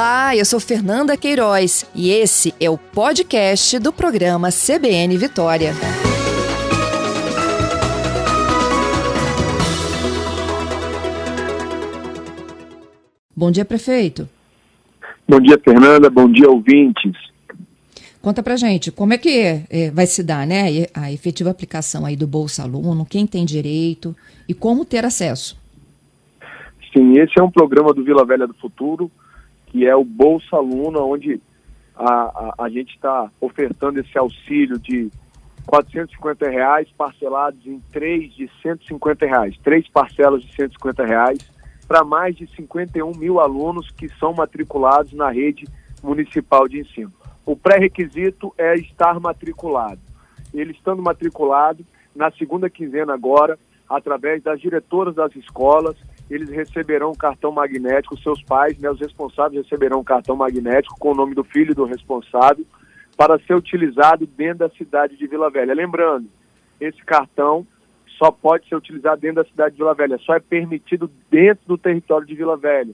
Olá, 0.00 0.36
eu 0.36 0.44
sou 0.44 0.60
Fernanda 0.60 1.16
Queiroz 1.16 1.84
e 1.92 2.08
esse 2.10 2.54
é 2.60 2.70
o 2.70 2.78
podcast 2.78 3.80
do 3.80 3.92
programa 3.92 4.48
CBN 4.48 5.18
Vitória. 5.18 5.72
Bom 13.36 13.50
dia, 13.50 13.64
prefeito. 13.64 14.28
Bom 15.28 15.40
dia, 15.40 15.58
Fernanda. 15.58 16.08
Bom 16.08 16.30
dia, 16.30 16.48
ouvintes. 16.48 17.16
Conta 18.22 18.40
pra 18.40 18.54
gente, 18.54 18.92
como 18.92 19.14
é 19.14 19.18
que 19.18 19.66
é, 19.68 19.90
vai 19.90 20.06
se 20.06 20.22
dar, 20.22 20.46
né, 20.46 20.86
a 20.94 21.10
efetiva 21.10 21.50
aplicação 21.50 22.06
aí 22.06 22.14
do 22.14 22.28
Bolsa 22.28 22.62
Aluno, 22.62 23.04
quem 23.04 23.26
tem 23.26 23.44
direito 23.44 24.14
e 24.48 24.54
como 24.54 24.84
ter 24.84 25.04
acesso? 25.04 25.58
Sim, 26.92 27.18
esse 27.18 27.36
é 27.36 27.42
um 27.42 27.50
programa 27.50 27.92
do 27.92 28.04
Vila 28.04 28.24
Velha 28.24 28.46
do 28.46 28.54
Futuro, 28.54 29.10
que 29.78 29.86
é 29.86 29.94
o 29.94 30.02
Bolsa 30.02 30.56
Aluno, 30.56 31.06
onde 31.06 31.40
a, 31.94 32.04
a, 32.04 32.54
a 32.64 32.68
gente 32.68 32.96
está 32.96 33.30
ofertando 33.40 34.00
esse 34.00 34.18
auxílio 34.18 34.76
de 34.76 35.08
450 35.66 36.50
reais 36.50 36.88
parcelados 36.98 37.64
em 37.64 37.80
três 37.92 38.34
de 38.34 38.50
150 38.60 39.24
reais, 39.24 39.56
três 39.62 39.86
parcelas 39.86 40.42
de 40.42 40.52
150 40.52 41.06
reais, 41.06 41.38
para 41.86 42.02
mais 42.02 42.34
de 42.34 42.48
51 42.56 43.16
mil 43.16 43.38
alunos 43.38 43.88
que 43.92 44.08
são 44.18 44.32
matriculados 44.32 45.12
na 45.12 45.30
rede 45.30 45.64
municipal 46.02 46.66
de 46.66 46.80
ensino. 46.80 47.12
O 47.46 47.54
pré-requisito 47.54 48.52
é 48.58 48.74
estar 48.74 49.20
matriculado. 49.20 50.00
Ele 50.52 50.72
estando 50.72 51.00
matriculado, 51.00 51.86
na 52.16 52.32
segunda 52.32 52.68
quinzena 52.68 53.14
agora, 53.14 53.56
através 53.88 54.42
das 54.42 54.60
diretoras 54.60 55.14
das 55.14 55.36
escolas, 55.36 55.94
eles 56.30 56.50
receberão 56.50 57.10
um 57.10 57.14
cartão 57.14 57.50
magnético, 57.50 58.18
seus 58.18 58.42
pais, 58.42 58.78
né, 58.78 58.90
os 58.90 59.00
responsáveis 59.00 59.62
receberão 59.62 60.00
um 60.00 60.04
cartão 60.04 60.36
magnético 60.36 60.98
com 60.98 61.12
o 61.12 61.14
nome 61.14 61.34
do 61.34 61.42
filho 61.42 61.74
do 61.74 61.84
responsável 61.84 62.64
para 63.16 63.38
ser 63.40 63.54
utilizado 63.54 64.26
dentro 64.26 64.58
da 64.58 64.68
cidade 64.70 65.16
de 65.16 65.26
Vila 65.26 65.50
Velha. 65.50 65.74
Lembrando, 65.74 66.28
esse 66.80 67.02
cartão 67.04 67.66
só 68.18 68.30
pode 68.30 68.68
ser 68.68 68.76
utilizado 68.76 69.20
dentro 69.20 69.42
da 69.42 69.48
cidade 69.48 69.72
de 69.72 69.78
Vila 69.78 69.94
Velha, 69.94 70.18
só 70.18 70.34
é 70.34 70.40
permitido 70.40 71.10
dentro 71.30 71.64
do 71.66 71.78
território 71.78 72.26
de 72.26 72.34
Vila 72.34 72.56
Velha. 72.56 72.92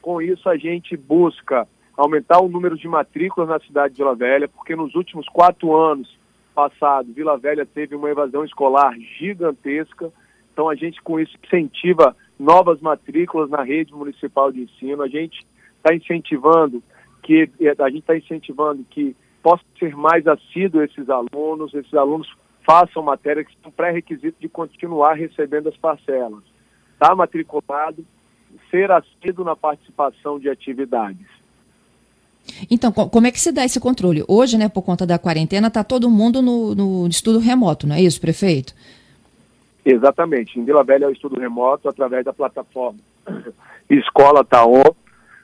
Com 0.00 0.20
isso, 0.20 0.48
a 0.48 0.56
gente 0.56 0.96
busca 0.96 1.68
aumentar 1.96 2.40
o 2.40 2.48
número 2.48 2.76
de 2.76 2.88
matrículas 2.88 3.48
na 3.48 3.60
cidade 3.60 3.94
de 3.94 3.98
Vila 3.98 4.14
Velha, 4.14 4.48
porque 4.48 4.74
nos 4.74 4.94
últimos 4.94 5.28
quatro 5.28 5.76
anos 5.76 6.18
passados, 6.54 7.14
Vila 7.14 7.38
Velha 7.38 7.64
teve 7.64 7.94
uma 7.94 8.10
evasão 8.10 8.44
escolar 8.44 8.94
gigantesca. 9.18 10.10
Então, 10.52 10.68
a 10.68 10.74
gente, 10.74 11.00
com 11.00 11.18
isso, 11.18 11.36
incentiva 11.42 12.14
novas 12.38 12.80
matrículas 12.80 13.50
na 13.50 13.62
rede 13.62 13.92
municipal 13.92 14.50
de 14.50 14.62
ensino. 14.62 15.02
A 15.02 15.08
gente 15.08 15.46
está 15.76 15.94
incentivando 15.94 16.82
que 17.22 17.48
a 17.78 17.88
gente 17.88 18.00
está 18.00 18.16
incentivando 18.16 18.84
que 18.90 19.16
possa 19.42 19.62
ser 19.78 19.96
mais 19.96 20.26
assíduo 20.26 20.82
esses 20.82 21.08
alunos, 21.08 21.74
esses 21.74 21.94
alunos 21.94 22.28
façam 22.64 23.02
matéria 23.02 23.44
que 23.44 23.52
são 23.62 23.70
pré-requisito 23.70 24.36
de 24.40 24.48
continuar 24.48 25.14
recebendo 25.14 25.68
as 25.68 25.76
parcelas. 25.76 26.42
Está 26.92 27.14
matriculado, 27.14 28.04
ser 28.70 28.90
assíduo 28.90 29.44
na 29.44 29.56
participação 29.56 30.38
de 30.38 30.48
atividades. 30.48 31.26
Então, 32.70 32.92
como 32.92 33.26
é 33.26 33.30
que 33.30 33.40
se 33.40 33.52
dá 33.52 33.64
esse 33.64 33.78
controle? 33.78 34.24
Hoje, 34.26 34.58
né, 34.58 34.68
por 34.68 34.82
conta 34.82 35.06
da 35.06 35.18
quarentena, 35.18 35.68
está 35.68 35.84
todo 35.84 36.10
mundo 36.10 36.42
no, 36.42 36.74
no 36.74 37.08
estudo 37.08 37.38
remoto, 37.38 37.86
não 37.86 37.96
é 37.96 38.02
isso, 38.02 38.20
prefeito? 38.20 38.74
Exatamente. 39.84 40.58
Em 40.58 40.64
Vila 40.64 40.84
Velha 40.84 41.06
é 41.06 41.08
o 41.08 41.12
estudo 41.12 41.40
remoto 41.40 41.88
através 41.88 42.24
da 42.24 42.32
plataforma 42.32 42.98
Escola 43.90 44.44
Taon, 44.44 44.94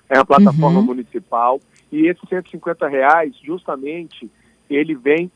é 0.09 0.19
uma 0.19 0.25
plataforma 0.25 0.81
uhum. 0.81 0.87
municipal, 0.87 1.61
e 1.93 2.07
esses 2.07 2.27
150 2.29 2.89
reais, 2.89 3.35
justamente, 3.43 4.31
ele 4.71 4.95
vem 4.95 5.31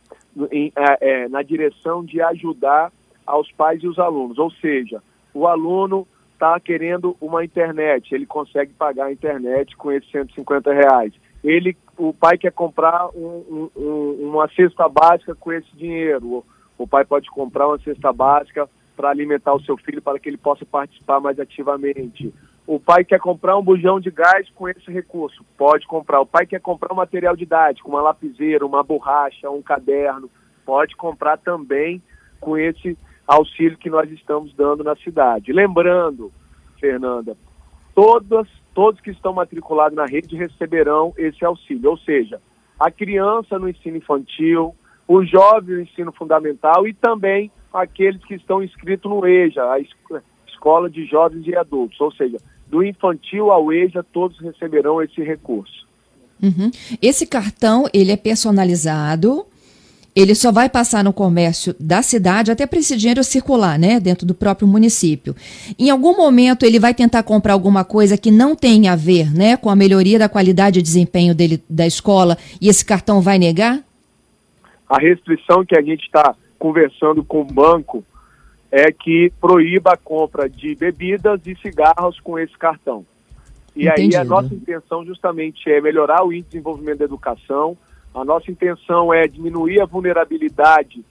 em, 0.50 0.72
é, 0.76 1.28
na 1.28 1.42
direção 1.42 2.04
de 2.04 2.20
ajudar 2.20 2.92
aos 3.26 3.50
pais 3.52 3.82
e 3.82 3.86
os 3.86 3.98
alunos. 3.98 4.38
Ou 4.38 4.50
seja, 4.50 5.02
o 5.34 5.46
aluno 5.46 6.06
está 6.32 6.58
querendo 6.58 7.16
uma 7.20 7.44
internet, 7.44 8.14
ele 8.14 8.26
consegue 8.26 8.72
pagar 8.72 9.06
a 9.06 9.12
internet 9.12 9.76
com 9.76 9.92
esses 9.92 10.10
150 10.10 10.72
reais. 10.72 11.12
Ele, 11.42 11.76
o 11.96 12.12
pai 12.12 12.38
quer 12.38 12.52
comprar 12.52 13.08
um, 13.14 13.68
um, 13.76 14.28
uma 14.28 14.48
cesta 14.48 14.88
básica 14.88 15.34
com 15.34 15.52
esse 15.52 15.68
dinheiro. 15.76 16.26
O, 16.26 16.44
o 16.78 16.86
pai 16.86 17.04
pode 17.04 17.28
comprar 17.30 17.66
uma 17.66 17.78
cesta 17.78 18.12
básica 18.12 18.68
para 19.02 19.10
alimentar 19.10 19.52
o 19.52 19.60
seu 19.62 19.76
filho 19.76 20.00
para 20.00 20.16
que 20.16 20.28
ele 20.28 20.36
possa 20.36 20.64
participar 20.64 21.18
mais 21.18 21.40
ativamente. 21.40 22.32
O 22.64 22.78
pai 22.78 23.04
quer 23.04 23.18
comprar 23.18 23.58
um 23.58 23.62
bujão 23.62 23.98
de 23.98 24.12
gás 24.12 24.48
com 24.54 24.68
esse 24.68 24.88
recurso, 24.92 25.44
pode 25.58 25.88
comprar. 25.88 26.20
O 26.20 26.26
pai 26.26 26.46
quer 26.46 26.60
comprar 26.60 26.92
um 26.92 26.96
material 26.96 27.34
didático, 27.34 27.88
uma 27.88 28.00
lapiseira, 28.00 28.64
uma 28.64 28.84
borracha, 28.84 29.50
um 29.50 29.60
caderno, 29.60 30.30
pode 30.64 30.94
comprar 30.94 31.36
também 31.36 32.00
com 32.40 32.56
esse 32.56 32.96
auxílio 33.26 33.76
que 33.76 33.90
nós 33.90 34.08
estamos 34.08 34.54
dando 34.54 34.84
na 34.84 34.94
cidade. 34.94 35.52
Lembrando, 35.52 36.30
Fernanda, 36.78 37.36
todas, 37.96 38.46
todos 38.72 39.00
que 39.00 39.10
estão 39.10 39.32
matriculados 39.32 39.96
na 39.96 40.06
rede 40.06 40.36
receberão 40.36 41.12
esse 41.18 41.44
auxílio, 41.44 41.90
ou 41.90 41.98
seja, 41.98 42.40
a 42.78 42.88
criança 42.88 43.58
no 43.58 43.68
ensino 43.68 43.96
infantil, 43.96 44.72
o 45.08 45.24
jovem 45.24 45.74
no 45.74 45.82
ensino 45.82 46.12
fundamental 46.12 46.86
e 46.86 46.94
também 46.94 47.50
aqueles 47.72 48.22
que 48.24 48.34
estão 48.34 48.62
inscritos 48.62 49.10
no 49.10 49.26
EJA, 49.26 49.64
a 49.64 49.80
Escola 50.48 50.90
de 50.90 51.06
Jovens 51.06 51.46
e 51.46 51.56
Adultos, 51.56 52.00
ou 52.00 52.12
seja, 52.12 52.38
do 52.68 52.82
infantil 52.82 53.50
ao 53.50 53.72
EJA, 53.72 54.02
todos 54.02 54.38
receberão 54.38 55.02
esse 55.02 55.22
recurso. 55.22 55.86
Uhum. 56.42 56.70
Esse 57.00 57.26
cartão, 57.26 57.88
ele 57.92 58.10
é 58.10 58.16
personalizado, 58.16 59.46
ele 60.14 60.34
só 60.34 60.52
vai 60.52 60.68
passar 60.68 61.02
no 61.02 61.12
comércio 61.12 61.74
da 61.80 62.02
cidade 62.02 62.50
até 62.50 62.66
para 62.66 62.78
esse 62.78 62.96
dinheiro 62.96 63.24
circular, 63.24 63.78
né, 63.78 63.98
dentro 63.98 64.26
do 64.26 64.34
próprio 64.34 64.68
município. 64.68 65.34
Em 65.78 65.88
algum 65.88 66.16
momento 66.16 66.66
ele 66.66 66.78
vai 66.78 66.92
tentar 66.92 67.22
comprar 67.22 67.54
alguma 67.54 67.84
coisa 67.84 68.18
que 68.18 68.30
não 68.30 68.54
tem 68.54 68.88
a 68.88 68.96
ver, 68.96 69.32
né, 69.32 69.56
com 69.56 69.70
a 69.70 69.76
melhoria 69.76 70.18
da 70.18 70.28
qualidade 70.28 70.74
de 70.74 70.82
desempenho 70.82 71.34
dele 71.34 71.62
da 71.68 71.86
escola 71.86 72.36
e 72.60 72.68
esse 72.68 72.84
cartão 72.84 73.20
vai 73.20 73.38
negar? 73.38 73.80
A 74.88 74.98
restrição 74.98 75.64
que 75.64 75.76
a 75.76 75.80
gente 75.80 76.02
está 76.02 76.34
conversando 76.62 77.24
com 77.24 77.40
o 77.40 77.44
banco 77.44 78.04
é 78.70 78.92
que 78.92 79.32
proíba 79.40 79.94
a 79.94 79.96
compra 79.96 80.48
de 80.48 80.76
bebidas 80.76 81.40
e 81.44 81.56
cigarros 81.56 82.20
com 82.20 82.38
esse 82.38 82.56
cartão. 82.56 83.04
E 83.74 83.88
aí 83.88 84.14
a 84.14 84.22
nossa 84.22 84.54
intenção 84.54 85.04
justamente 85.04 85.68
é 85.68 85.80
melhorar 85.80 86.24
o 86.24 86.32
índice 86.32 86.44
de 86.44 86.50
desenvolvimento 86.50 86.98
da 86.98 87.04
educação, 87.04 87.76
a 88.14 88.24
nossa 88.24 88.48
intenção 88.48 89.12
é 89.12 89.26
diminuir 89.26 89.80
a 89.80 89.86
vulnerabilidade 89.86 91.04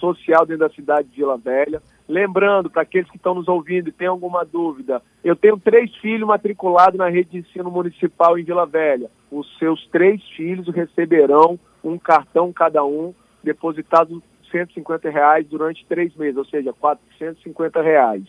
social 0.00 0.44
dentro 0.44 0.66
da 0.66 0.74
cidade 0.74 1.06
de 1.06 1.14
Vila 1.18 1.38
Velha. 1.38 1.80
Lembrando, 2.08 2.68
para 2.68 2.82
aqueles 2.82 3.08
que 3.08 3.16
estão 3.16 3.34
nos 3.36 3.46
ouvindo 3.46 3.88
e 3.88 3.92
têm 3.92 4.08
alguma 4.08 4.44
dúvida, 4.44 5.00
eu 5.22 5.36
tenho 5.36 5.56
três 5.56 5.94
filhos 5.96 6.26
matriculados 6.26 6.98
na 6.98 7.08
rede 7.08 7.30
de 7.30 7.38
ensino 7.38 7.70
municipal 7.70 8.36
em 8.36 8.42
Vila 8.42 8.66
Velha. 8.66 9.08
Os 9.30 9.56
seus 9.56 9.86
três 9.86 10.20
filhos 10.30 10.66
receberão 10.74 11.56
um 11.84 11.96
cartão 11.96 12.52
cada 12.52 12.84
um, 12.84 13.14
depositado 13.44 14.20
150 14.50 15.10
reais 15.10 15.46
durante 15.46 15.84
três 15.86 16.14
meses, 16.14 16.36
ou 16.36 16.44
seja, 16.44 16.72
450 16.72 17.82
reais. 17.82 18.24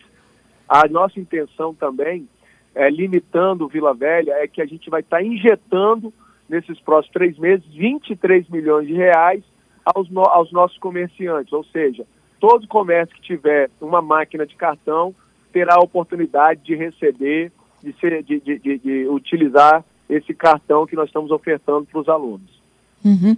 A 0.67 0.87
nossa 0.87 1.19
intenção 1.19 1.73
também, 1.73 2.27
é, 2.75 2.89
limitando 2.89 3.67
Vila 3.67 3.93
Velha, 3.93 4.33
é 4.33 4.47
que 4.47 4.61
a 4.61 4.65
gente 4.65 4.89
vai 4.89 5.01
estar 5.01 5.17
tá 5.17 5.23
injetando 5.23 6.13
nesses 6.49 6.79
próximos 6.79 7.13
três 7.13 7.37
meses 7.37 7.65
23 7.67 8.49
milhões 8.49 8.87
de 8.87 8.93
reais 8.93 9.43
aos, 9.85 10.09
no, 10.09 10.21
aos 10.21 10.51
nossos 10.51 10.77
comerciantes, 10.77 11.53
ou 11.53 11.63
seja, 11.63 12.05
todo 12.39 12.67
comércio 12.67 13.15
que 13.15 13.21
tiver 13.21 13.69
uma 13.79 14.01
máquina 14.01 14.45
de 14.45 14.55
cartão 14.55 15.13
terá 15.51 15.75
a 15.75 15.83
oportunidade 15.83 16.61
de 16.63 16.75
receber, 16.75 17.51
de, 17.81 17.93
ser, 17.93 18.23
de, 18.23 18.39
de, 18.39 18.59
de, 18.59 18.77
de 18.77 19.07
utilizar 19.07 19.83
esse 20.09 20.33
cartão 20.33 20.85
que 20.85 20.95
nós 20.95 21.07
estamos 21.07 21.31
ofertando 21.31 21.85
para 21.85 21.99
os 21.99 22.09
alunos. 22.09 22.56
Uhum. 23.05 23.37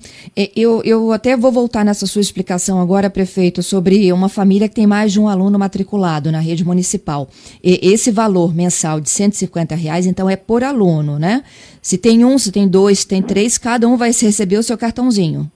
Eu, 0.55 0.81
eu 0.83 1.11
até 1.11 1.37
vou 1.37 1.51
voltar 1.51 1.85
nessa 1.85 2.07
sua 2.07 2.21
explicação 2.21 2.81
agora, 2.81 3.09
prefeito, 3.09 3.61
sobre 3.61 4.11
uma 4.11 4.29
família 4.29 4.67
que 4.67 4.75
tem 4.75 4.87
mais 4.87 5.11
de 5.11 5.19
um 5.19 5.27
aluno 5.27 5.59
matriculado 5.59 6.31
na 6.31 6.39
rede 6.39 6.65
municipal. 6.65 7.27
E 7.63 7.79
esse 7.83 8.11
valor 8.11 8.53
mensal 8.55 8.99
de 8.99 9.09
150 9.09 9.75
reais, 9.75 10.05
então, 10.05 10.29
é 10.29 10.35
por 10.35 10.63
aluno, 10.63 11.19
né? 11.19 11.43
Se 11.81 11.97
tem 11.97 12.25
um, 12.25 12.37
se 12.37 12.51
tem 12.51 12.67
dois, 12.67 12.99
se 12.99 13.07
tem 13.07 13.21
três, 13.21 13.57
cada 13.57 13.87
um 13.87 13.95
vai 13.95 14.09
receber 14.09 14.57
o 14.57 14.63
seu 14.63 14.77
cartãozinho. 14.77 15.49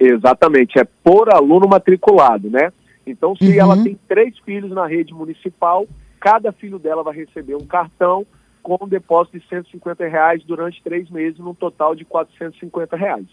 Exatamente, 0.00 0.78
é 0.78 0.84
por 1.02 1.32
aluno 1.32 1.68
matriculado, 1.68 2.48
né? 2.50 2.72
Então, 3.06 3.34
se 3.34 3.48
uhum. 3.48 3.54
ela 3.54 3.82
tem 3.82 3.98
três 4.06 4.38
filhos 4.38 4.70
na 4.70 4.86
rede 4.86 5.14
municipal, 5.14 5.86
cada 6.20 6.52
filho 6.52 6.78
dela 6.78 7.02
vai 7.02 7.14
receber 7.14 7.54
um 7.54 7.66
cartão 7.66 8.26
com 8.68 8.84
um 8.84 8.88
depósito 8.88 9.38
de 9.38 9.48
150 9.48 10.06
reais 10.06 10.42
durante 10.44 10.82
três 10.82 11.08
meses, 11.08 11.38
num 11.38 11.54
total 11.54 11.94
de 11.94 12.04
450 12.04 12.96
reais. 12.96 13.24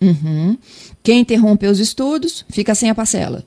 Uhum. 0.00 0.56
Quem 1.02 1.20
interrompe 1.20 1.66
os 1.66 1.80
estudos 1.80 2.44
fica 2.48 2.76
sem 2.76 2.88
a 2.88 2.94
parcela. 2.94 3.42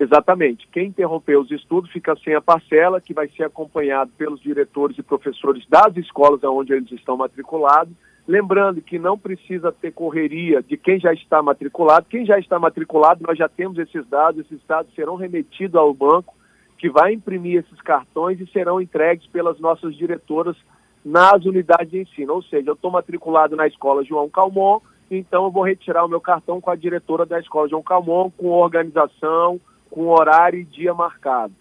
Exatamente. 0.00 0.66
Quem 0.72 0.88
interrompeu 0.88 1.40
os 1.40 1.52
estudos 1.52 1.88
fica 1.92 2.16
sem 2.16 2.34
a 2.34 2.40
parcela, 2.40 3.00
que 3.00 3.14
vai 3.14 3.28
ser 3.28 3.44
acompanhado 3.44 4.10
pelos 4.18 4.40
diretores 4.40 4.98
e 4.98 5.04
professores 5.04 5.64
das 5.68 5.96
escolas 5.96 6.42
onde 6.42 6.72
eles 6.72 6.90
estão 6.90 7.16
matriculados. 7.16 7.94
Lembrando 8.26 8.82
que 8.82 8.98
não 8.98 9.16
precisa 9.16 9.70
ter 9.70 9.92
correria 9.92 10.60
de 10.62 10.76
quem 10.76 10.98
já 10.98 11.12
está 11.12 11.40
matriculado. 11.40 12.06
Quem 12.10 12.26
já 12.26 12.40
está 12.40 12.58
matriculado, 12.58 13.22
nós 13.24 13.38
já 13.38 13.48
temos 13.48 13.78
esses 13.78 14.04
dados, 14.08 14.44
esses 14.44 14.60
dados 14.66 14.92
serão 14.96 15.14
remetidos 15.14 15.76
ao 15.76 15.94
banco, 15.94 16.34
que 16.78 16.88
vai 16.88 17.12
imprimir 17.12 17.60
esses 17.60 17.80
cartões 17.80 18.40
e 18.40 18.46
serão 18.46 18.80
entregues 18.80 19.26
pelas 19.26 19.58
nossas 19.58 19.96
diretoras 19.96 20.56
nas 21.04 21.44
unidades 21.44 21.90
de 21.90 22.00
ensino. 22.00 22.34
Ou 22.34 22.42
seja, 22.42 22.70
eu 22.70 22.74
estou 22.74 22.90
matriculado 22.90 23.56
na 23.56 23.66
escola 23.66 24.04
João 24.04 24.28
Calmon, 24.28 24.80
então 25.10 25.44
eu 25.44 25.50
vou 25.50 25.62
retirar 25.62 26.04
o 26.04 26.08
meu 26.08 26.20
cartão 26.20 26.60
com 26.60 26.70
a 26.70 26.76
diretora 26.76 27.26
da 27.26 27.38
escola 27.38 27.68
João 27.68 27.82
Calmon, 27.82 28.30
com 28.36 28.48
organização, 28.48 29.60
com 29.90 30.08
horário 30.08 30.60
e 30.60 30.64
dia 30.64 30.94
marcado. 30.94 31.52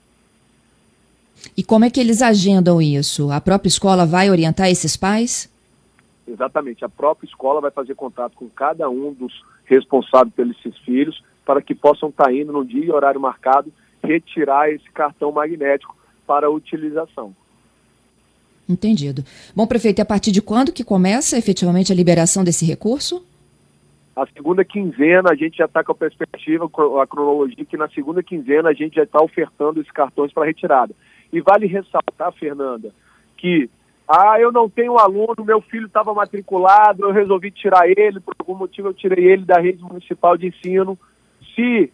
E 1.58 1.64
como 1.64 1.86
é 1.86 1.90
que 1.90 2.00
eles 2.00 2.22
agendam 2.22 2.82
isso? 2.82 3.32
A 3.32 3.42
própria 3.42 3.68
escola 3.68 4.06
vai 4.06 4.30
orientar 4.30 4.70
esses 4.70 4.96
pais? 4.96 5.52
Exatamente, 6.28 6.86
a 6.86 6.90
própria 6.90 7.28
escola 7.28 7.60
vai 7.60 7.72
fazer 7.72 7.96
contato 7.96 8.34
com 8.36 8.50
cada 8.50 8.90
um 8.90 9.14
dos 9.14 9.44
responsáveis 9.66 10.34
pelos 10.34 10.62
seus 10.62 10.78
filhos 10.80 11.22
para 11.46 11.62
que 11.62 11.76
possam 11.76 12.10
estar 12.10 12.34
indo 12.34 12.54
no 12.54 12.66
dia 12.66 12.86
e 12.86 12.92
horário 12.92 13.20
marcado 13.20 13.72
retirar 14.04 14.70
esse 14.72 14.90
cartão 14.92 15.32
magnético 15.32 15.96
para 16.26 16.50
utilização. 16.50 17.34
Entendido. 18.68 19.24
Bom, 19.56 19.68
prefeito, 19.68 20.00
e 20.00 20.02
a 20.02 20.06
partir 20.06 20.32
de 20.32 20.42
quando 20.42 20.72
que 20.72 20.84
começa 20.84 21.38
efetivamente 21.38 21.92
a 21.92 21.96
liberação 21.96 22.44
desse 22.44 22.66
recurso? 22.66 23.24
A 24.16 24.26
segunda 24.28 24.64
quinzena 24.64 25.32
a 25.32 25.36
gente 25.36 25.58
já 25.58 25.66
está 25.66 25.84
com 25.84 25.92
a 25.92 25.96
perspectiva, 25.96 26.66
a 27.02 27.08
cronologia, 27.08 27.66
que 27.66 27.76
na 27.76 27.90
segunda 27.90 28.22
quinzena 28.22 28.70
a 28.70 28.74
gente 28.74 28.96
já 28.96 29.04
está 29.04 29.22
ofertando 29.22 29.82
esses 29.82 29.92
cartões 29.92 30.32
para 30.32 30.46
retirada. 30.46 30.94
E 31.32 31.42
vale 31.42 31.66
ressaltar, 31.66 32.32
Fernanda, 32.34 32.94
que 33.38 33.70
ah, 34.08 34.40
eu 34.40 34.52
não 34.52 34.70
tenho 34.70 34.98
aluno, 34.98 35.44
meu 35.44 35.62
filho 35.62 35.88
estava 35.88 36.14
matriculado, 36.14 37.04
eu 37.04 37.12
resolvi 37.12 37.50
tirar 37.50 37.90
ele, 37.90 38.20
por 38.20 38.36
algum 38.38 38.56
motivo 38.56 38.90
eu 38.90 38.94
tirei 38.94 39.26
ele 39.26 39.46
da 39.46 39.60
rede 39.60 39.82
municipal 39.82 40.38
de 40.38 40.48
ensino. 40.48 40.98
Se 41.56 41.92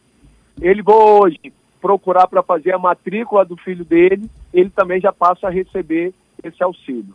ele 0.62 0.84
hoje 0.86 1.54
procurar 1.82 2.28
para 2.28 2.44
fazer 2.44 2.74
a 2.74 2.80
matrícula 2.80 3.46
do 3.46 3.56
filho 3.58 3.86
dele, 3.86 4.30
ele 4.54 4.70
também 4.70 5.00
já 5.00 5.12
passa 5.12 5.48
a 5.48 5.52
receber 5.52 6.14
esse 6.44 6.64
auxílio. 6.64 7.14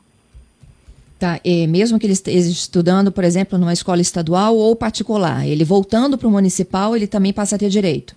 Tá, 1.18 1.40
e 1.44 1.66
mesmo 1.66 1.98
que 1.98 2.06
ele 2.06 2.12
esteja 2.12 2.50
estudando, 2.50 3.12
por 3.12 3.24
exemplo, 3.24 3.58
numa 3.58 3.72
escola 3.72 4.00
estadual 4.00 4.56
ou 4.56 4.74
particular, 4.74 5.46
ele 5.46 5.64
voltando 5.64 6.18
para 6.18 6.28
o 6.28 6.30
municipal, 6.30 6.96
ele 6.96 7.06
também 7.06 7.32
passa 7.32 7.56
a 7.56 7.58
ter 7.58 7.68
direito? 7.68 8.16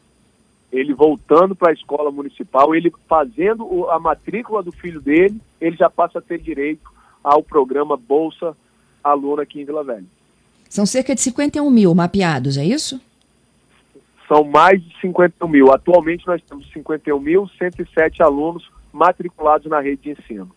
Ele 0.72 0.94
voltando 0.94 1.56
para 1.56 1.70
a 1.70 1.74
escola 1.74 2.12
municipal, 2.12 2.76
ele 2.76 2.92
fazendo 3.08 3.90
a 3.90 4.00
matrícula 4.00 4.62
do 4.62 4.72
filho 4.72 5.00
dele, 5.00 5.40
ele 5.62 5.78
já 5.78 5.90
passa 5.90 6.20
a 6.20 6.22
ter 6.22 6.40
direito 6.40 6.92
ao 7.24 7.42
programa 7.42 7.96
Bolsa 7.96 8.56
Aluno 9.04 9.42
aqui 9.42 9.62
em 9.62 9.66
Vila 9.66 9.84
Velha. 9.84 10.06
São 10.70 10.86
cerca 10.86 11.16
de 11.16 11.22
51 11.22 11.70
mil 11.70 11.96
mapeados, 11.96 12.58
é 12.58 12.66
isso? 12.66 13.00
São 14.28 14.44
mais 14.44 14.82
de 14.84 14.94
51 15.00 15.48
mil. 15.48 15.72
Atualmente 15.72 16.28
nós 16.28 16.42
temos 16.42 16.70
51.107 16.74 18.22
alunos 18.22 18.70
matriculados 18.92 19.70
na 19.70 19.80
rede 19.80 20.02
de 20.04 20.12
ensino. 20.12 20.50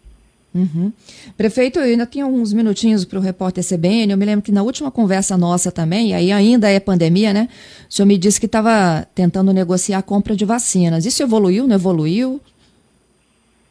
Uhum. 0.52 0.92
Prefeito, 1.36 1.78
eu 1.78 1.84
ainda 1.84 2.06
tenho 2.06 2.26
uns 2.26 2.52
minutinhos 2.52 3.04
para 3.04 3.18
o 3.18 3.22
repórter 3.22 3.64
CBN. 3.64 4.12
Eu 4.12 4.18
me 4.18 4.26
lembro 4.26 4.44
que 4.44 4.50
na 4.50 4.62
última 4.62 4.90
conversa 4.90 5.36
nossa 5.38 5.70
também, 5.70 6.12
aí 6.12 6.32
ainda 6.32 6.68
é 6.68 6.80
pandemia, 6.80 7.32
né? 7.32 7.48
O 7.88 7.92
senhor 7.92 8.06
me 8.06 8.18
disse 8.18 8.40
que 8.40 8.46
estava 8.46 9.06
tentando 9.14 9.52
negociar 9.52 9.98
a 9.98 10.02
compra 10.02 10.34
de 10.34 10.44
vacinas. 10.44 11.06
Isso 11.06 11.22
evoluiu, 11.22 11.68
não 11.68 11.76
evoluiu? 11.76 12.40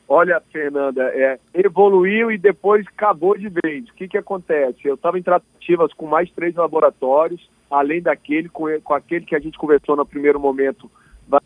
Olha, 0.08 0.42
Fernanda, 0.52 1.04
é, 1.14 1.38
evoluiu 1.54 2.32
e 2.32 2.38
depois 2.38 2.86
acabou 2.88 3.38
de 3.38 3.50
vez. 3.50 3.88
O 3.90 3.94
que, 3.94 4.08
que 4.08 4.18
acontece? 4.18 4.80
Eu 4.84 4.96
estava 4.96 5.20
em 5.20 5.24
tratativas 5.24 5.94
com 5.94 6.08
mais 6.08 6.32
três 6.32 6.56
laboratórios, 6.56 7.48
além 7.70 8.02
daquele, 8.02 8.50
com, 8.50 8.66
com 8.82 8.94
aquele 8.94 9.26
que 9.26 9.36
a 9.36 9.40
gente 9.40 9.58
conversou 9.58 9.96
no 9.96 10.06
primeiro 10.06 10.40
momento 10.40 10.90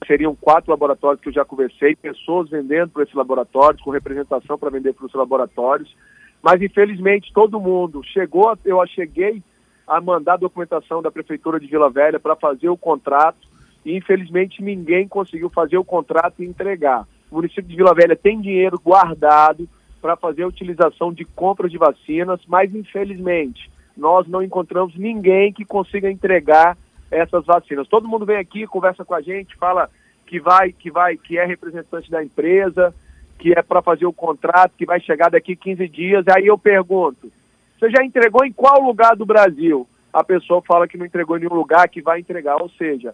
seriam 0.08 0.34
quatro 0.34 0.72
laboratórios 0.72 1.22
que 1.22 1.28
eu 1.28 1.34
já 1.34 1.44
conversei, 1.44 1.96
pessoas 1.96 2.50
vendendo 2.50 2.92
para 2.92 3.04
esses 3.04 3.16
laboratórios, 3.16 3.82
com 3.82 3.92
representação 3.92 4.58
para 4.58 4.70
vender 4.70 4.94
para 4.94 5.06
os 5.06 5.14
laboratórios, 5.14 5.94
mas 6.42 6.62
infelizmente 6.62 7.34
todo 7.34 7.60
mundo 7.60 8.02
chegou, 8.04 8.58
eu 8.64 8.86
cheguei 8.88 9.42
a 9.86 10.00
mandar 10.00 10.34
a 10.34 10.38
documentação 10.38 11.02
da 11.02 11.12
Prefeitura 11.12 11.60
de 11.60 11.68
Vila 11.68 11.90
Velha 11.90 12.20
para 12.20 12.36
fazer 12.36 12.70
o 12.70 12.78
contrato 12.78 13.48
e 13.86 13.98
infelizmente 13.98 14.64
ninguém 14.64 15.08
conseguiu 15.08 15.50
fazer 15.50 15.78
o 15.78 15.84
contrato 15.84 16.42
e 16.42 16.46
entregar. 16.46 17.06
O 17.30 17.36
município 17.36 17.64
de 17.64 17.76
Vila 17.76 17.94
Velha 17.94 18.16
tem 18.16 18.40
dinheiro 18.40 18.80
guardado 18.80 19.68
para 20.02 20.16
fazer 20.16 20.44
a 20.44 20.48
utilização 20.48 21.12
de 21.12 21.26
compras 21.26 21.72
de 21.72 21.78
vacinas, 21.78 22.40
mas 22.48 22.74
infelizmente 22.74 23.70
nós 23.96 24.28
não 24.28 24.42
encontramos 24.42 24.96
ninguém 24.96 25.54
que 25.54 25.66
consiga 25.66 26.10
entregar 26.10 26.78
essas 27.12 27.46
vacinas. 27.46 27.88
Todo 27.88 28.08
mundo 28.08 28.26
vem 28.26 28.38
aqui, 28.38 28.66
conversa 28.66 29.06
com 29.06 29.14
a 29.14 29.22
gente, 29.22 29.56
fala 29.56 29.90
que 30.26 30.40
vai, 30.40 30.72
que 30.72 30.90
vai, 30.90 31.16
que 31.16 31.38
é 31.38 31.46
representante 31.46 32.10
da 32.10 32.24
empresa, 32.24 32.94
que 33.38 33.52
é 33.52 33.62
para 33.62 33.82
fazer 33.82 34.06
o 34.06 34.14
contrato, 34.14 34.74
que 34.78 34.86
vai 34.86 35.00
chegar 35.00 35.30
daqui 35.30 35.56
15 35.56 35.88
dias. 35.88 36.28
Aí 36.28 36.48
eu 36.48 36.58
pergunto: 36.58 37.32
você 37.78 37.90
já 37.90 38.04
entregou 38.04 38.46
em 38.46 38.52
qual 38.52 38.82
lugar 38.82 39.16
do 39.16 39.26
Brasil? 39.26 39.88
A 40.12 40.24
pessoa 40.24 40.62
fala 40.62 40.88
que 40.88 40.98
não 40.98 41.06
entregou 41.06 41.38
em 41.38 41.42
nenhum 41.42 41.56
lugar, 41.56 41.88
que 41.90 42.02
vai 42.02 42.20
entregar. 42.20 42.62
Ou 42.62 42.70
seja, 42.70 43.14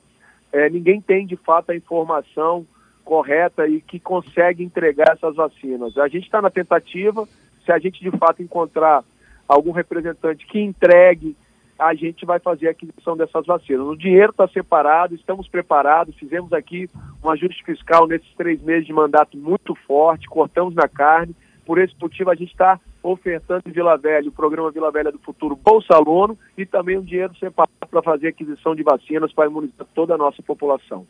é, 0.52 0.70
ninguém 0.70 1.02
tem 1.02 1.26
de 1.26 1.36
fato 1.36 1.72
a 1.72 1.76
informação 1.76 2.66
correta 3.04 3.68
e 3.68 3.82
que 3.82 4.00
consegue 4.00 4.64
entregar 4.64 5.14
essas 5.14 5.36
vacinas. 5.36 5.98
A 5.98 6.08
gente 6.08 6.26
está 6.26 6.42
na 6.42 6.50
tentativa, 6.50 7.28
se 7.66 7.72
a 7.72 7.80
gente 7.80 8.00
de 8.00 8.12
fato 8.18 8.44
encontrar 8.44 9.04
algum 9.50 9.72
representante 9.72 10.46
que 10.46 10.62
entregue 10.62 11.36
a 11.80 11.94
gente 11.94 12.26
vai 12.26 12.40
fazer 12.40 12.68
a 12.68 12.72
aquisição 12.72 13.16
dessas 13.16 13.46
vacinas. 13.46 13.88
O 13.88 13.96
dinheiro 13.96 14.32
está 14.32 14.48
separado, 14.50 15.16
estamos 15.16 15.48
preparados, 15.48 16.16
fizemos 16.16 16.52
aqui 16.52 16.90
um 17.24 17.30
ajuste 17.30 17.64
fiscal 17.64 18.06
nesses 18.06 18.30
três 18.36 18.62
meses 18.62 18.86
de 18.86 18.92
mandato 18.92 19.38
muito 19.38 19.74
forte, 19.88 20.28
cortamos 20.28 20.76
na 20.76 20.90
carne. 20.90 21.34
Por 21.66 21.80
esse 21.80 21.96
motivo, 22.00 22.30
a 22.30 22.36
gente 22.36 22.52
está 22.52 22.78
ofertando 23.02 23.64
em 23.66 23.72
Vila 23.72 23.96
Velha 23.96 24.28
o 24.28 24.32
programa 24.32 24.72
Vila 24.72 24.92
Velha 24.92 25.10
do 25.10 25.20
Futuro 25.20 25.56
Bolsa 25.56 25.96
Aluno 25.96 26.38
e 26.58 26.66
também 26.66 26.98
um 26.98 27.04
dinheiro 27.04 27.34
separado 27.38 27.72
para 27.90 28.02
fazer 28.02 28.28
aquisição 28.28 28.76
de 28.76 28.84
vacinas 28.84 29.32
para 29.32 29.48
imunizar 29.48 29.88
toda 29.96 30.16
a 30.16 30.18
nossa 30.18 30.44
população. 30.44 31.08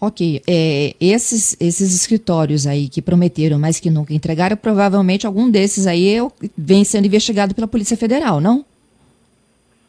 Ok, 0.00 0.42
é, 0.48 0.94
esses, 0.98 1.54
esses 1.60 1.94
escritórios 1.94 2.66
aí 2.66 2.88
que 2.88 3.02
prometeram, 3.02 3.58
mas 3.58 3.78
que 3.78 3.90
nunca 3.90 4.14
entregaram, 4.14 4.56
provavelmente 4.56 5.26
algum 5.26 5.50
desses 5.50 5.86
aí 5.86 6.16
vem 6.56 6.84
sendo 6.84 7.06
investigado 7.06 7.54
pela 7.54 7.68
Polícia 7.68 7.98
Federal, 7.98 8.40
não? 8.40 8.64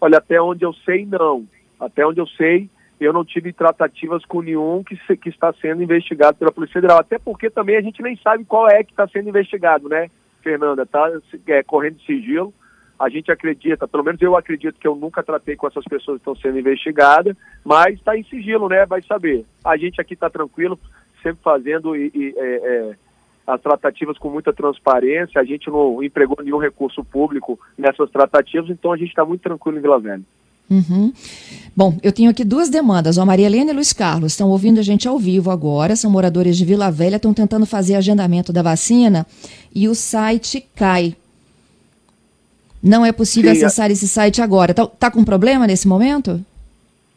Olha, 0.02 0.18
até 0.18 0.42
onde 0.42 0.66
eu 0.66 0.74
sei, 0.74 1.06
não. 1.06 1.46
Até 1.80 2.06
onde 2.06 2.20
eu 2.20 2.28
sei, 2.28 2.70
eu 3.00 3.14
não 3.14 3.24
tive 3.24 3.54
tratativas 3.54 4.26
com 4.26 4.42
nenhum 4.42 4.84
que, 4.84 5.00
se, 5.08 5.16
que 5.16 5.30
está 5.30 5.54
sendo 5.54 5.82
investigado 5.82 6.38
pela 6.38 6.52
Polícia 6.52 6.74
Federal. 6.74 7.00
Até 7.00 7.18
porque 7.18 7.50
também 7.50 7.78
a 7.78 7.82
gente 7.82 8.02
nem 8.02 8.18
sabe 8.18 8.44
qual 8.44 8.70
é 8.70 8.84
que 8.84 8.92
está 8.92 9.08
sendo 9.08 9.30
investigado, 9.30 9.88
né, 9.88 10.10
Fernanda? 10.42 10.84
Está 10.84 11.10
é, 11.48 11.64
correndo 11.64 12.02
sigilo. 12.02 12.54
A 13.02 13.10
gente 13.10 13.32
acredita, 13.32 13.88
pelo 13.88 14.04
menos 14.04 14.22
eu 14.22 14.38
acredito 14.38 14.80
que 14.80 14.88
eu 14.88 14.96
nunca 14.96 15.24
tratei 15.24 15.56
com 15.56 15.66
essas 15.66 15.84
pessoas 15.86 16.18
que 16.18 16.22
estão 16.22 16.36
sendo 16.36 16.60
investigadas, 16.60 17.36
mas 17.66 17.96
está 17.96 18.16
em 18.16 18.24
sigilo, 18.24 18.70
né? 18.70 18.86
Vai 18.86 19.02
saber. 19.02 19.44
A 19.66 19.76
gente 19.76 20.00
aqui 20.00 20.14
está 20.14 20.30
tranquilo, 20.30 20.80
sempre 21.24 21.42
fazendo 21.44 21.96
e, 21.96 22.12
e 22.14 22.36
é, 22.38 22.44
é, 22.44 22.96
as 23.48 23.60
tratativas 23.60 24.20
com 24.20 24.30
muita 24.30 24.54
transparência, 24.54 25.42
a 25.42 25.44
gente 25.44 25.68
não 25.68 26.04
empregou 26.04 26.38
nenhum 26.44 26.60
recurso 26.60 27.04
público 27.04 27.60
nessas 27.76 28.10
tratativas, 28.12 28.70
então 28.70 28.92
a 28.92 28.98
gente 28.98 29.10
está 29.10 29.26
muito 29.26 29.42
tranquilo 29.42 29.80
em 29.80 29.82
Vila 29.82 30.00
Velha. 30.00 30.24
Uhum. 30.70 31.12
Bom, 31.76 31.98
eu 32.02 32.14
tenho 32.14 32.30
aqui 32.30 32.46
duas 32.46 32.70
demandas. 32.70 33.18
A 33.18 33.26
Maria 33.26 33.48
Helena 33.48 33.72
e 33.72 33.74
Luiz 33.74 33.92
Carlos 33.92 34.32
estão 34.32 34.50
ouvindo 34.50 34.80
a 34.80 34.84
gente 34.84 35.08
ao 35.08 35.18
vivo 35.18 35.50
agora, 35.52 35.98
são 35.98 36.10
moradores 36.10 36.56
de 36.56 36.64
Vila 36.64 36.90
Velha, 36.90 37.18
estão 37.18 37.34
tentando 37.34 37.66
fazer 37.66 37.96
agendamento 37.96 38.54
da 38.54 38.62
vacina 38.62 39.26
e 39.74 39.90
o 39.90 39.96
site 39.96 40.66
cai. 40.76 41.16
Não 42.84 43.06
é 43.06 43.12
possível 43.12 43.54
Sim, 43.54 43.66
acessar 43.66 43.92
esse 43.92 44.08
site 44.08 44.42
agora. 44.42 44.72
Está 44.72 44.88
tá 44.88 45.12
com 45.12 45.24
problema 45.24 45.68
nesse 45.68 45.88
momento? 45.88 46.44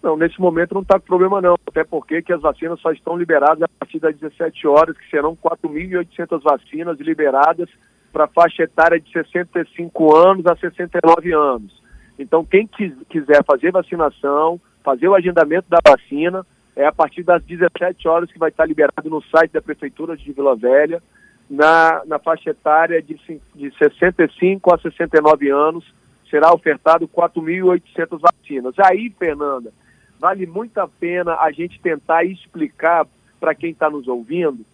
Não, 0.03 0.17
nesse 0.17 0.39
momento 0.39 0.75
não 0.75 0.83
está 0.83 1.01
com 1.01 1.07
problema 1.07 1.41
não, 1.41 1.57
até 1.67 1.83
porque 1.83 2.21
que 2.21 2.33
as 2.33 2.43
vacinas 2.43 2.79
só 2.81 2.93
estão 2.93 3.17
liberadas 3.17 3.63
a 3.63 3.69
partir 3.79 3.99
das 3.99 4.15
17 4.17 4.67
horas, 4.67 4.97
que 4.99 5.09
serão 5.09 5.35
4.800 5.35 6.43
vacinas 6.43 7.01
liberadas 7.01 7.71
para 8.13 8.27
faixa 8.27 8.65
etária 8.65 9.01
de 9.01 9.11
65 9.11 10.15
anos 10.15 10.47
a 10.47 10.55
69 10.55 11.33
anos. 11.33 11.83
Então, 12.19 12.45
quem 12.45 12.69
quiser 13.09 13.43
fazer 13.45 13.73
vacinação, 13.73 14.61
fazer 14.85 15.09
o 15.09 15.15
agendamento 15.15 15.69
da 15.69 15.79
vacina, 15.85 16.47
é 16.77 16.87
a 16.87 16.93
partir 16.93 17.23
das 17.23 17.43
17 17.43 18.07
horas 18.07 18.31
que 18.31 18.39
vai 18.39 18.51
estar 18.51 18.67
liberado 18.67 19.09
no 19.09 19.23
site 19.23 19.53
da 19.53 19.63
Prefeitura 19.63 20.17
de 20.17 20.33
Vila 20.33 20.55
Velha, 20.55 21.03
na, 21.49 22.03
na 22.07 22.19
faixa 22.19 22.51
etária 22.51 23.03
de, 23.03 23.19
de 23.55 23.71
65 23.77 24.75
a 24.75 24.79
69 24.79 25.51
anos, 25.51 25.85
será 26.31 26.53
ofertado 26.53 27.07
4.800 27.09 28.19
vacinas. 28.21 28.75
Aí, 28.79 29.15
Fernanda, 29.19 29.73
vale 30.19 30.47
muito 30.47 30.79
a 30.79 30.89
pena 30.89 31.37
a 31.37 31.51
gente 31.53 31.81
tentar 31.81 32.25
explicar 32.25 33.07
para 33.39 33.55
quem 33.55 33.71
está 33.71 33.91
nos 33.91 34.09
ouvindo 34.09 34.65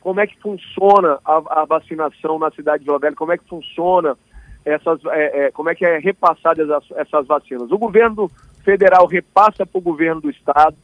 como 0.00 0.20
é 0.20 0.26
que 0.26 0.38
funciona 0.38 1.18
a, 1.24 1.62
a, 1.62 1.64
vacinação 1.64 2.38
na 2.38 2.50
cidade 2.50 2.80
de 2.80 2.84
Vila 2.84 2.98
Velha, 2.98 3.16
como 3.16 3.32
é 3.32 3.38
que 3.38 3.48
funciona 3.48 4.16
essas, 4.64 5.04
é, 5.06 5.46
é, 5.46 5.50
como 5.50 5.70
é 5.70 5.74
que 5.74 5.84
é 5.84 5.98
repassada 5.98 6.62
essas, 6.62 6.84
essas 6.96 7.26
vacinas. 7.26 7.70
O 7.70 7.78
governo 7.78 8.30
federal 8.64 9.06
repassa 9.06 9.66
para 9.66 9.78
o 9.78 9.82
governo 9.82 10.20
do 10.20 10.30
estado 10.30 10.76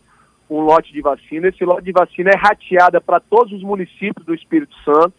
um 0.49 0.61
lote 0.61 0.93
de 0.93 1.01
vacina. 1.01 1.49
Esse 1.49 1.65
lote 1.65 1.85
de 1.85 1.93
vacina 1.93 2.31
é 2.31 2.37
rateada 2.37 3.01
para 3.01 3.21
todos 3.21 3.53
os 3.53 3.63
municípios 3.63 4.27
do 4.27 4.35
Espírito 4.35 4.75
Santo. 4.85 5.15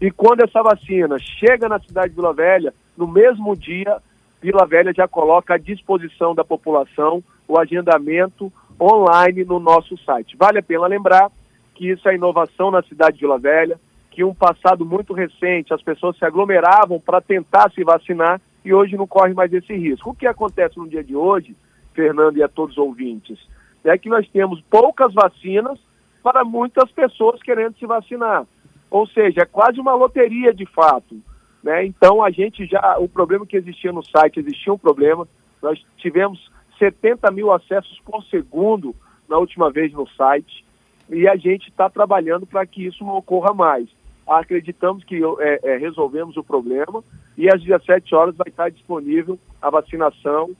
E 0.00 0.10
quando 0.12 0.42
essa 0.42 0.62
vacina 0.62 1.18
chega 1.18 1.68
na 1.68 1.80
cidade 1.80 2.10
de 2.10 2.16
Vila 2.16 2.32
Velha, 2.32 2.72
no 2.96 3.06
mesmo 3.06 3.56
dia, 3.56 3.98
Vila 4.40 4.64
Velha 4.64 4.92
já 4.94 5.08
coloca 5.08 5.54
à 5.54 5.58
disposição 5.58 6.34
da 6.34 6.44
população 6.44 7.22
o 7.48 7.58
agendamento 7.58 8.52
online 8.80 9.44
no 9.44 9.58
nosso 9.58 9.96
site. 10.04 10.36
Vale 10.36 10.60
a 10.60 10.62
pena 10.62 10.86
lembrar 10.86 11.30
que 11.74 11.90
isso 11.90 12.08
é 12.08 12.14
inovação 12.14 12.70
na 12.70 12.82
cidade 12.82 13.16
de 13.16 13.22
Vila 13.22 13.38
Velha, 13.38 13.78
que 14.10 14.22
um 14.22 14.34
passado 14.34 14.84
muito 14.84 15.12
recente 15.12 15.74
as 15.74 15.82
pessoas 15.82 16.16
se 16.16 16.24
aglomeravam 16.24 17.00
para 17.00 17.20
tentar 17.20 17.70
se 17.72 17.82
vacinar 17.82 18.40
e 18.64 18.72
hoje 18.72 18.96
não 18.96 19.06
corre 19.06 19.34
mais 19.34 19.52
esse 19.52 19.74
risco. 19.74 20.10
O 20.10 20.14
que 20.14 20.26
acontece 20.26 20.78
no 20.78 20.88
dia 20.88 21.02
de 21.02 21.16
hoje, 21.16 21.56
Fernando 21.92 22.36
e 22.36 22.42
a 22.42 22.48
todos 22.48 22.76
os 22.76 22.82
ouvintes, 22.82 23.38
é 23.84 23.96
que 23.98 24.08
nós 24.08 24.28
temos 24.28 24.60
poucas 24.70 25.12
vacinas 25.12 25.78
para 26.22 26.44
muitas 26.44 26.90
pessoas 26.92 27.42
querendo 27.42 27.76
se 27.78 27.86
vacinar. 27.86 28.44
Ou 28.90 29.06
seja, 29.06 29.42
é 29.42 29.46
quase 29.46 29.80
uma 29.80 29.94
loteria 29.94 30.52
de 30.52 30.66
fato. 30.66 31.20
Né? 31.62 31.84
Então 31.84 32.22
a 32.22 32.30
gente 32.30 32.66
já, 32.66 32.96
o 32.98 33.08
problema 33.08 33.46
que 33.46 33.56
existia 33.56 33.92
no 33.92 34.02
site, 34.02 34.40
existia 34.40 34.72
um 34.72 34.78
problema, 34.78 35.26
nós 35.62 35.84
tivemos 35.96 36.50
70 36.78 37.30
mil 37.30 37.52
acessos 37.52 38.00
por 38.04 38.22
segundo 38.24 38.94
na 39.28 39.36
última 39.36 39.70
vez 39.70 39.92
no 39.92 40.08
site 40.08 40.64
e 41.10 41.26
a 41.26 41.36
gente 41.36 41.68
está 41.68 41.88
trabalhando 41.88 42.46
para 42.46 42.64
que 42.66 42.86
isso 42.86 43.04
não 43.04 43.16
ocorra 43.16 43.52
mais. 43.52 43.88
Acreditamos 44.26 45.04
que 45.04 45.20
é, 45.40 45.60
é, 45.62 45.76
resolvemos 45.78 46.36
o 46.36 46.44
problema 46.44 47.02
e 47.36 47.48
às 47.48 47.62
17 47.62 48.14
horas 48.14 48.36
vai 48.36 48.48
estar 48.48 48.70
disponível 48.70 49.38
a 49.60 49.70
vacinação, 49.70 50.50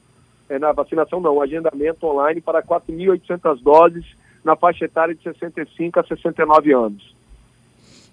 é, 0.49 0.59
na 0.59 0.73
vacinação 0.73 1.21
não, 1.21 1.37
o 1.37 1.43
agendamento 1.43 2.07
online 2.07 2.41
para 2.41 2.63
4.800 2.63 3.63
doses 3.63 4.07
na 4.43 4.57
faixa 4.57 4.87
etária 4.87 5.15
de 5.15 5.23
65 5.23 6.01
a 6.01 6.05
69 6.05 6.73
anos. 6.73 7.15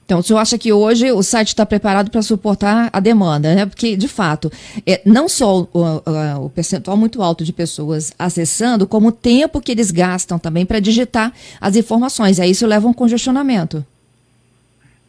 Então, 0.06 0.20
o 0.20 0.24
senhor 0.24 0.40
acha 0.40 0.56
que 0.56 0.72
hoje 0.72 1.12
o 1.12 1.24
site 1.24 1.48
está 1.48 1.66
preparado 1.66 2.12
para 2.12 2.22
suportar 2.22 2.92
a 2.94 3.00
demanda, 3.00 3.56
né? 3.56 3.66
Porque, 3.66 3.98
de 3.98 4.08
fato, 4.08 4.52
é, 4.86 5.02
não 5.04 5.28
só 5.28 5.62
o, 5.62 5.68
o, 5.74 6.46
o, 6.46 6.50
percentual 6.52 6.96
muito 6.96 7.24
alto 7.24 7.44
de 7.44 7.52
pessoas 7.52 8.14
acessando, 8.18 8.88
como 8.88 9.08
o 9.08 9.12
tempo 9.12 9.60
que 9.60 9.72
eles 9.72 9.90
gastam 9.90 10.38
também 10.38 10.64
para 10.64 10.80
digitar 10.80 11.34
as 11.60 11.76
informações. 11.76 12.40
Aí 12.40 12.52
isso 12.52 12.68
leva 12.68 12.86
a 12.86 12.90
um 12.92 12.94
congestionamento. 12.94 13.84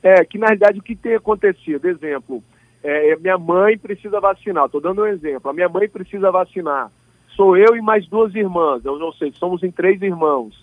É, 0.03 0.25
que 0.25 0.39
na 0.39 0.47
realidade 0.47 0.79
o 0.79 0.83
que 0.83 0.97
tem 0.97 1.15
acontecido? 1.15 1.87
Exemplo, 1.87 2.43
é, 2.83 3.11
é 3.11 3.17
minha 3.17 3.37
mãe 3.37 3.77
precisa 3.77 4.19
vacinar. 4.19 4.65
Estou 4.65 4.81
dando 4.81 5.03
um 5.03 5.07
exemplo. 5.07 5.51
A 5.51 5.53
minha 5.53 5.69
mãe 5.69 5.89
precisa 5.91 6.31
vacinar. 6.31 6.91
Sou 7.35 7.55
eu 7.55 7.77
e 7.77 7.83
mais 7.83 8.07
duas 8.07 8.35
irmãs. 8.35 8.83
Eu 8.83 8.99
não 8.99 9.13
sei, 9.13 9.31
somos 9.33 9.63
em 9.63 9.71
três 9.71 10.01
irmãos, 10.01 10.55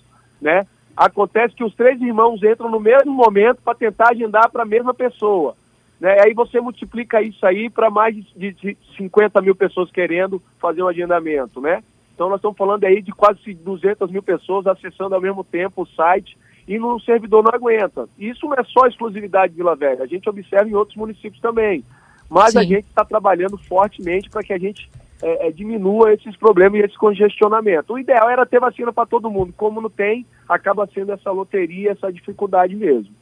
né? 0.42 0.66
Acontece 0.96 1.56
que 1.56 1.64
os 1.64 1.74
três 1.76 2.00
irmãos 2.02 2.42
entram 2.44 2.70
no 2.70 2.80
mesmo 2.80 3.12
momento 3.12 3.62
para 3.64 3.76
tentar 3.76 4.10
agendar 4.10 4.50
para 4.52 4.64
a 4.64 4.66
mesma 4.66 4.94
pessoa. 4.94 5.56
Né? 6.00 6.18
Aí 6.22 6.34
você 6.34 6.60
multiplica 6.60 7.22
isso 7.22 7.46
aí 7.46 7.70
para 7.70 7.90
mais 7.90 8.16
de, 8.36 8.54
de 8.54 8.78
50 8.98 9.42
mil 9.42 9.56
pessoas 9.56 9.90
querendo 9.90 10.42
fazer 10.60 10.84
um 10.84 10.88
agendamento, 10.88 11.62
né? 11.62 11.84
Então 12.14 12.30
nós 12.30 12.38
estamos 12.38 12.58
falando 12.58 12.84
aí 12.84 13.02
de 13.02 13.12
quase 13.12 13.54
200 13.54 14.12
mil 14.12 14.22
pessoas 14.22 14.68
acessando 14.68 15.16
ao 15.16 15.22
mesmo 15.22 15.44
tempo 15.44 15.82
o 15.82 15.88
site 15.88 16.38
e 16.68 16.78
no 16.78 17.00
servidor 17.00 17.44
não 17.44 17.52
aguenta. 17.54 18.08
Isso 18.20 18.46
não 18.46 18.54
é 18.54 18.64
só 18.64 18.86
exclusividade 18.86 19.54
de 19.54 19.58
Vila 19.58 19.76
Velha, 19.76 20.04
a 20.04 20.08
gente 20.08 20.30
observa 20.30 20.70
em 20.70 20.76
outros 20.76 20.98
municípios 20.98 21.42
também. 21.42 21.84
Mas 22.30 22.52
Sim. 22.52 22.60
a 22.60 22.64
gente 22.64 22.86
está 22.86 23.04
trabalhando 23.04 23.58
fortemente 23.58 24.30
para 24.30 24.44
que 24.44 24.54
a 24.54 24.58
gente 24.58 24.90
é, 25.22 25.48
é, 25.48 25.52
diminua 25.52 26.14
esses 26.14 26.36
problemas 26.36 26.82
e 26.82 26.84
esse 26.84 26.98
congestionamento. 26.98 27.94
O 27.94 28.00
ideal 28.00 28.30
era 28.30 28.46
ter 28.46 28.60
vacina 28.60 28.92
para 28.92 29.06
todo 29.06 29.30
mundo. 29.30 29.54
Como 29.56 29.82
não 29.82 29.90
tem, 29.90 30.26
acaba 30.48 30.88
sendo 30.88 31.12
essa 31.12 31.32
loteria, 31.32 31.92
essa 31.92 32.12
dificuldade 32.12 32.76
mesmo. 32.76 33.14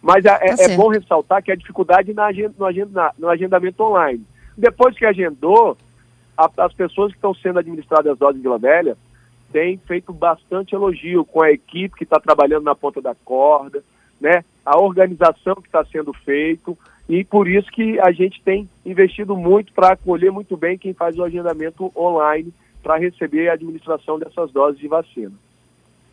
Mas 0.00 0.24
é, 0.24 0.30
é, 0.30 0.56
tá 0.56 0.62
é 0.64 0.76
bom 0.76 0.88
ressaltar 0.88 1.42
que 1.42 1.50
a 1.50 1.56
dificuldade 1.56 2.14
na 2.14 2.30
no, 2.56 2.64
agenda, 2.64 3.12
no 3.18 3.28
agendamento 3.28 3.82
online. 3.82 4.24
Depois 4.56 4.96
que 4.96 5.04
agendou, 5.04 5.76
a, 6.36 6.48
as 6.58 6.72
pessoas 6.72 7.10
que 7.10 7.18
estão 7.18 7.34
sendo 7.34 7.58
administradas 7.58 8.12
as 8.12 8.18
doses 8.18 8.36
de 8.36 8.42
Vila 8.42 8.58
Velha 8.58 8.96
têm 9.52 9.78
feito 9.78 10.12
bastante 10.12 10.74
elogio 10.74 11.24
com 11.24 11.42
a 11.42 11.50
equipe 11.50 11.96
que 11.96 12.04
está 12.04 12.20
trabalhando 12.20 12.64
na 12.64 12.74
ponta 12.74 13.00
da 13.00 13.14
corda, 13.24 13.82
né? 14.20 14.44
a 14.64 14.78
organização 14.78 15.56
que 15.56 15.66
está 15.66 15.84
sendo 15.86 16.12
feito. 16.12 16.76
E 17.08 17.24
por 17.24 17.48
isso 17.48 17.70
que 17.70 17.98
a 18.00 18.12
gente 18.12 18.40
tem 18.42 18.68
investido 18.84 19.34
muito 19.36 19.72
para 19.72 19.92
acolher 19.92 20.30
muito 20.30 20.56
bem 20.56 20.76
quem 20.76 20.92
faz 20.92 21.18
o 21.18 21.24
agendamento 21.24 21.90
online 21.96 22.52
para 22.82 22.98
receber 22.98 23.48
a 23.48 23.54
administração 23.54 24.18
dessas 24.18 24.52
doses 24.52 24.78
de 24.78 24.86
vacina. 24.88 25.32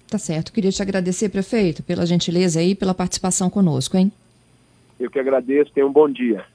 Tá 0.10 0.18
certo. 0.18 0.54
Queria 0.54 0.72
te 0.72 0.82
agradecer, 0.82 1.30
prefeito, 1.30 1.84
pela 1.84 2.06
gentileza 2.06 2.60
aí, 2.60 2.76
pela 2.76 2.94
participação 2.94 3.50
conosco, 3.50 3.98
hein? 3.98 4.12
Eu 5.00 5.12
que 5.12 5.20
agradeço. 5.20 5.72
Tenha 5.74 5.86
um 5.86 5.92
bom 5.92 6.10
dia. 6.10 6.46